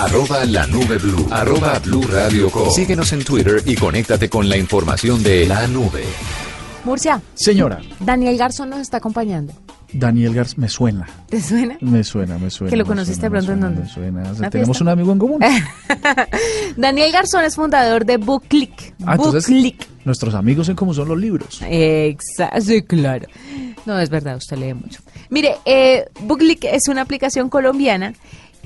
[0.00, 2.70] arroba la nube blue, arroba blue radio com.
[2.70, 6.04] Síguenos en Twitter y conéctate con la información de la nube.
[6.84, 9.52] Murcia, Señora, Daniel Garzón nos está acompañando.
[9.92, 11.06] Daniel Garz me suena.
[11.28, 11.76] ¿Te suena?
[11.80, 12.70] Me suena, me suena.
[12.70, 13.88] ¿Que lo conociste suena, pronto en dónde?
[13.88, 14.38] suena, me suena.
[14.38, 14.84] ¿Una Tenemos fiesta?
[14.84, 15.40] un amigo en común.
[16.76, 18.94] Daniel Garzón es fundador de BookClick.
[19.04, 19.88] Ah, entonces, BookClick.
[20.04, 21.60] nuestros amigos en cómo son los libros.
[21.66, 23.26] Exacto, sí, claro.
[23.84, 25.00] No, es verdad, usted lee mucho.
[25.28, 28.14] Mire, eh, BookClick es una aplicación colombiana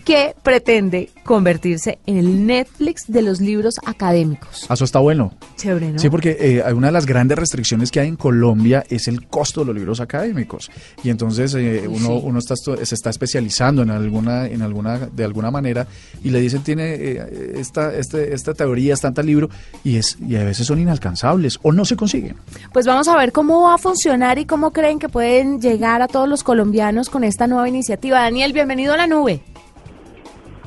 [0.05, 4.67] que pretende convertirse en el Netflix de los libros académicos.
[4.69, 5.33] Ah, Eso está bueno.
[5.57, 5.99] Chévere, ¿no?
[5.99, 9.61] Sí, porque eh, una de las grandes restricciones que hay en Colombia es el costo
[9.61, 10.71] de los libros académicos.
[11.03, 12.21] Y entonces eh, uno, sí.
[12.23, 15.87] uno está, se está especializando en alguna, en alguna, de alguna manera
[16.23, 19.49] y le dicen tiene eh, esta, este, esta teoría, es tanta libro
[19.83, 22.37] y es y a veces son inalcanzables o no se consiguen.
[22.73, 26.09] Pues vamos a ver cómo va a funcionar y cómo creen que pueden llegar a
[26.09, 28.21] todos los colombianos con esta nueva iniciativa.
[28.21, 29.43] Daniel, bienvenido a la nube.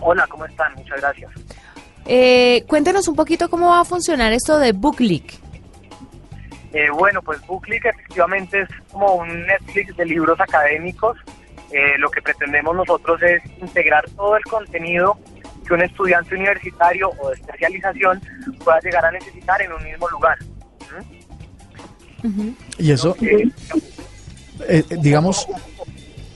[0.02, 0.74] Hola, ¿cómo están?
[0.76, 1.32] Muchas gracias.
[2.06, 5.34] Eh, cuéntenos un poquito cómo va a funcionar esto de BookLeak.
[6.74, 11.18] Eh, bueno, pues BookLeak efectivamente es como un Netflix de libros académicos.
[11.72, 15.18] Eh, lo que pretendemos nosotros es integrar todo el contenido
[15.68, 18.22] que un estudiante universitario o de especialización
[18.64, 20.38] pueda llegar a necesitar en un mismo lugar.
[22.24, 22.50] ¿Mm?
[22.78, 23.16] Y eso,
[24.68, 25.48] Eh, digamos,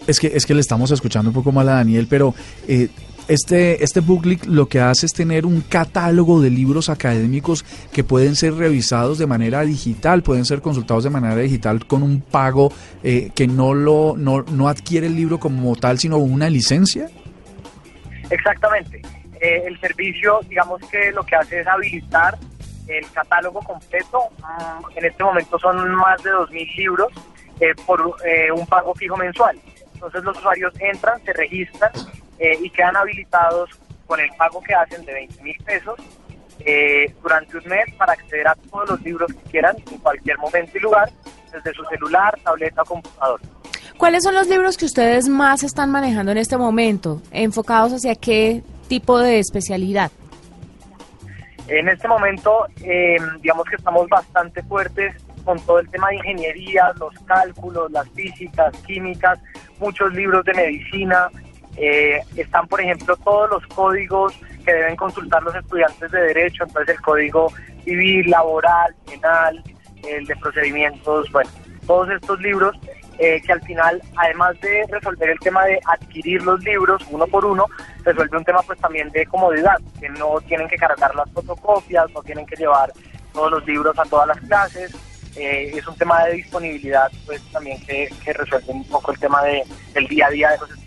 [0.06, 2.36] es que es que le estamos escuchando un poco mal a Daniel, pero
[2.68, 2.90] eh,
[3.28, 8.36] este este booklet lo que hace es tener un catálogo de libros académicos que pueden
[8.36, 12.72] ser revisados de manera digital, pueden ser consultados de manera digital con un pago
[13.04, 17.10] eh, que no lo no, no adquiere el libro como tal, sino una licencia.
[18.30, 19.02] Exactamente.
[19.40, 22.38] Eh, el servicio, digamos que lo que hace es habilitar
[22.88, 24.20] el catálogo completo.
[24.40, 27.12] Mm, En este momento son más de 2.000 libros
[27.60, 29.60] eh, por eh, un pago fijo mensual.
[29.94, 31.92] Entonces los usuarios entran, se registran
[32.42, 33.70] eh, y quedan habilitados
[34.08, 36.00] con el pago que hacen de 20 mil pesos
[36.66, 40.75] eh, durante un mes para acceder a todos los libros que quieran en cualquier momento
[40.75, 41.09] y lugar,
[41.52, 43.40] desde su celular, tableta o computador.
[43.97, 47.22] ¿Cuáles son los libros que ustedes más están manejando en este momento?
[47.31, 50.12] ¿Enfocados hacia qué tipo de especialidad?
[51.68, 55.16] En este momento, eh, digamos que estamos bastante fuertes
[55.46, 59.40] con todo el tema de ingeniería, los cálculos, las físicas, químicas,
[59.80, 61.30] muchos libros de medicina.
[61.78, 64.34] Eh, están, por ejemplo, todos los códigos
[64.66, 67.52] que deben consultar los estudiantes de derecho, entonces el código
[67.84, 69.64] civil, laboral, penal,
[70.08, 71.50] el de procedimientos, bueno,
[71.88, 72.76] todos estos libros
[73.18, 77.46] eh, que al final, además de resolver el tema de adquirir los libros uno por
[77.46, 77.66] uno,
[78.04, 82.24] resuelve un tema pues también de comodidad, que no tienen que cargar las fotocopias, no
[82.24, 82.92] tienen que llevar
[83.31, 84.92] todos los libros a todas las clases,
[85.36, 89.64] eh, es un tema de disponibilidad pues también que, resuelve un poco el tema de,
[89.94, 90.81] del día a día de los estudiantes.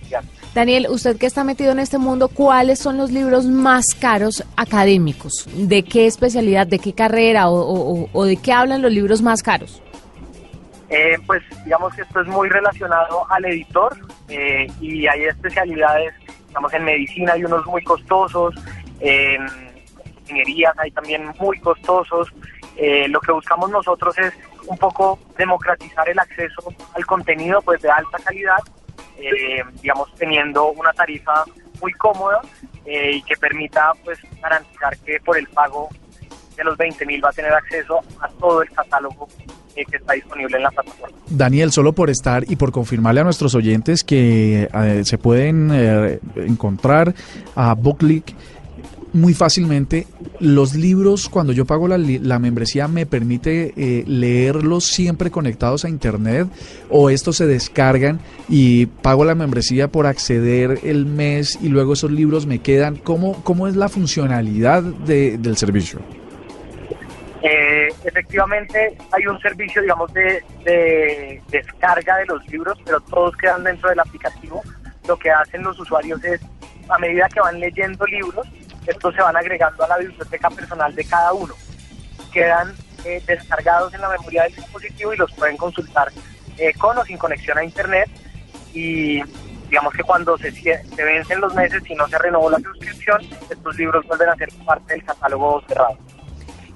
[0.54, 5.47] Daniel, usted que está metido en este mundo, ¿cuáles son los libros más caros académicos?
[5.54, 9.42] ¿De qué especialidad, de qué carrera o, o- o de qué hablan los libros más
[9.42, 9.82] caros?
[10.91, 13.97] Eh, pues digamos que esto es muy relacionado al editor
[14.28, 16.12] eh, y hay especialidades,
[16.48, 18.54] digamos en medicina hay unos muy costosos,
[19.00, 19.44] en
[20.20, 22.28] ingenierías hay también muy costosos.
[22.76, 24.32] Eh, lo que buscamos nosotros es
[24.66, 26.62] un poco democratizar el acceso
[26.94, 28.58] al contenido pues de alta calidad,
[29.19, 31.44] eh, digamos teniendo una tarifa
[31.80, 32.41] muy cómoda
[32.84, 35.88] eh, y que permita pues garantizar que por el pago
[36.56, 39.28] de los 20 mil va a tener acceso a todo el catálogo
[39.75, 41.16] eh, que está disponible en la plataforma.
[41.28, 45.72] Daniel, solo por estar y por confirmarle a nuestros oyentes que eh, se pueden
[46.36, 47.14] encontrar
[47.56, 48.34] a Bookleak
[49.14, 50.06] muy fácilmente.
[50.41, 55.88] Los libros, cuando yo pago la, la membresía, me permite eh, leerlos siempre conectados a
[55.88, 56.48] Internet
[56.91, 62.10] o estos se descargan y pago la membresía por acceder el mes y luego esos
[62.10, 62.97] libros me quedan.
[62.97, 66.00] ¿Cómo, cómo es la funcionalidad de- del servicio?
[67.42, 70.42] Eh, efectivamente, hay un servicio, digamos, de
[71.50, 74.62] descarga de los libros, pero todos quedan dentro del aplicativo.
[75.06, 76.41] Lo que hacen los usuarios es,
[76.88, 78.46] a medida que van leyendo libros,
[78.87, 81.55] estos se van agregando a la biblioteca personal de cada uno.
[82.32, 82.75] Quedan
[83.05, 86.11] eh, descargados en la memoria del dispositivo y los pueden consultar
[86.58, 88.08] eh, con o sin conexión a Internet.
[88.73, 89.23] Y
[89.69, 93.20] digamos que cuando se, se vencen los meses y no se renovó la suscripción,
[93.50, 95.99] estos libros vuelven a ser parte del catálogo cerrado.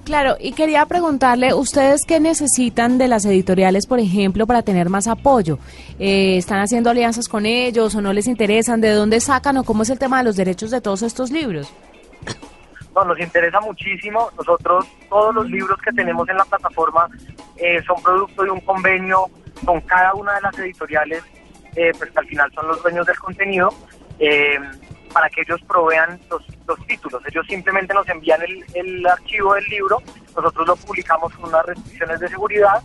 [0.09, 5.07] Claro, y quería preguntarle, ¿ustedes qué necesitan de las editoriales, por ejemplo, para tener más
[5.07, 5.59] apoyo?
[5.99, 8.81] Eh, ¿Están haciendo alianzas con ellos o no les interesan?
[8.81, 11.71] ¿De dónde sacan o cómo es el tema de los derechos de todos estos libros?
[12.99, 14.29] No, nos interesa muchísimo.
[14.37, 17.07] Nosotros, todos los libros que tenemos en la plataforma
[17.55, 19.27] eh, son producto de un convenio
[19.65, 21.23] con cada una de las editoriales,
[21.75, 23.69] eh, pues que al final son los dueños del contenido.
[24.19, 24.59] Eh,
[25.13, 27.23] para que ellos provean los, los títulos.
[27.27, 30.03] Ellos simplemente nos envían el, el archivo del libro,
[30.35, 32.83] nosotros lo publicamos con unas restricciones de seguridad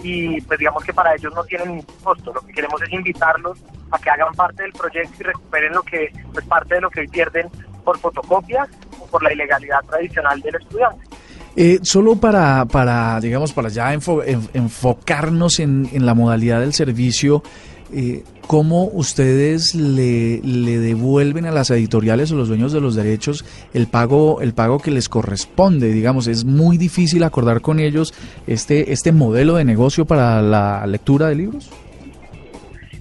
[0.00, 2.32] y pues digamos que para ellos no tienen ningún costo.
[2.32, 3.58] Lo que queremos es invitarlos
[3.90, 7.08] a que hagan parte del proyecto y recuperen lo que pues parte de lo que
[7.08, 7.50] pierden
[7.84, 8.68] por fotocopias
[9.14, 11.06] por la ilegalidad tradicional del estudiante.
[11.54, 17.44] Eh, solo para, para, digamos, para ya enfocarnos en, en, la modalidad del servicio,
[17.92, 23.44] eh, ¿cómo ustedes le, le, devuelven a las editoriales o los dueños de los derechos
[23.72, 25.92] el pago, el pago que les corresponde?
[25.92, 28.14] Digamos, es muy difícil acordar con ellos
[28.48, 31.70] este, este modelo de negocio para la lectura de libros.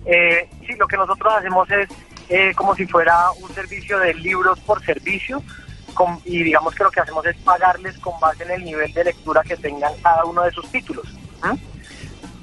[0.05, 1.67] Eh, sí, lo que nosotros hacemos
[2.29, 5.41] es como si fuera un servicio de libros por servicio
[6.25, 9.41] y digamos que lo que hacemos es pagarles con base en el nivel de lectura
[9.43, 11.05] que tengan cada uno de sus títulos.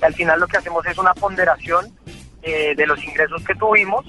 [0.00, 1.93] Al final lo que hacemos es una ponderación
[2.43, 4.06] eh, de los ingresos que tuvimos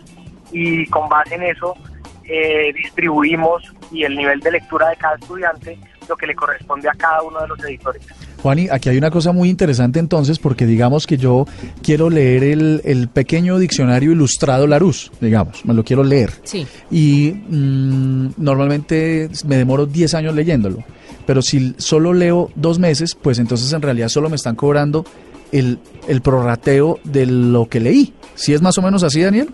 [0.52, 1.76] y con base en eso
[2.24, 5.78] eh, distribuimos y el nivel de lectura de cada estudiante
[6.08, 8.06] lo que le corresponde a cada uno de los editores.
[8.42, 11.46] Juani, aquí hay una cosa muy interesante entonces, porque digamos que yo
[11.84, 16.32] quiero leer el, pequeño diccionario ilustrado Larousse, digamos, me lo quiero leer.
[16.44, 16.66] Sí.
[16.90, 20.84] Y mm, normalmente me demoro 10 años leyéndolo.
[21.26, 25.06] Pero si solo leo dos meses, pues entonces en realidad solo me están cobrando
[25.52, 28.14] el, el prorrateo de lo que leí.
[28.36, 29.54] ¿Sí es más o menos así, Daniel?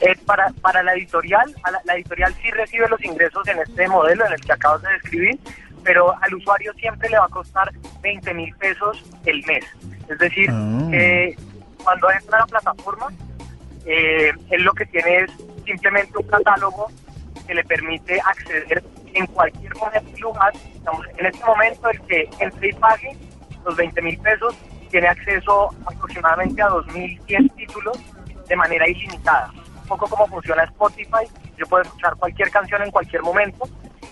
[0.00, 1.52] Eh, para, para la editorial,
[1.84, 5.38] la, editorial sí recibe los ingresos en este modelo en el que acabas de describir,
[5.84, 7.72] pero al usuario siempre le va a costar
[8.02, 9.64] 20 mil pesos el mes.
[10.08, 10.90] Es decir, ah.
[11.82, 13.08] cuando entra a la plataforma,
[13.86, 15.30] eh, él lo que tiene es
[15.64, 16.88] simplemente un catálogo
[17.46, 18.82] que le permite acceder
[19.14, 20.52] en cualquier momento y lugar.
[21.16, 23.16] en este momento, el que entre y pague
[23.64, 24.54] los 20 mil pesos
[24.90, 27.98] tiene acceso aproximadamente a 2.100 títulos
[28.48, 29.50] de manera ilimitada.
[29.82, 31.26] Un poco como funciona Spotify,
[31.56, 33.68] yo puedo escuchar cualquier canción en cualquier momento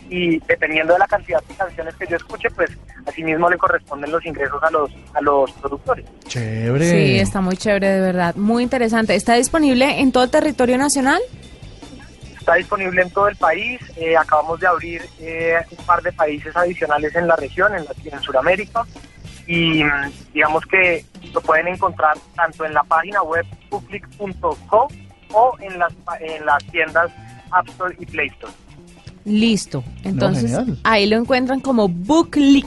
[0.09, 2.71] y dependiendo de la cantidad de canciones que yo escuche, pues
[3.07, 6.05] asimismo le corresponden los ingresos a los a los productores.
[6.27, 6.91] Chévere.
[6.91, 9.15] Sí, está muy chévere de verdad, muy interesante.
[9.15, 11.21] ¿Está disponible en todo el territorio nacional?
[12.39, 13.81] Está disponible en todo el país.
[13.97, 17.93] Eh, acabamos de abrir eh, un par de países adicionales en la región, en, la,
[18.05, 18.85] en Sudamérica
[19.47, 19.85] y
[20.33, 24.89] digamos que lo pueden encontrar tanto en la página web public.co
[25.33, 27.11] o en las, en las tiendas
[27.51, 28.53] App Store y Play Store.
[29.27, 32.67] Listo, entonces ahí lo encuentran como Booklick.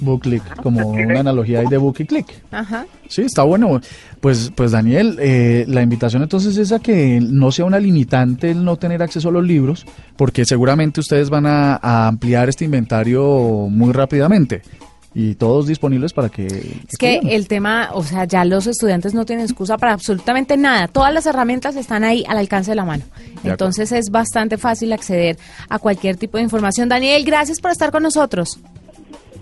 [0.00, 2.26] Booklick, como una analogía ahí de Book y Click.
[2.52, 2.86] Ajá.
[3.08, 3.80] Sí, está bueno.
[4.20, 8.64] Pues, pues Daniel, eh, la invitación entonces es a que no sea una limitante el
[8.64, 13.92] no tener acceso a los libros, porque seguramente ustedes van a ampliar este inventario muy
[13.92, 14.62] rápidamente
[15.14, 16.46] y todos disponibles para que...
[16.46, 20.88] Es que el tema, o sea, ya los estudiantes no tienen excusa para absolutamente nada.
[20.88, 23.04] Todas las herramientas están ahí al alcance de la mano.
[23.44, 25.38] Entonces es bastante fácil acceder
[25.68, 26.88] a cualquier tipo de información.
[26.88, 28.60] Daniel, gracias por estar con nosotros.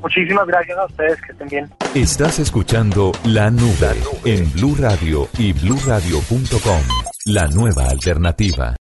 [0.00, 1.70] Muchísimas gracias a ustedes, que estén bien.
[1.94, 6.82] Estás escuchando La Nube, en Blue Radio y bluradio.com,
[7.26, 8.74] la nueva alternativa.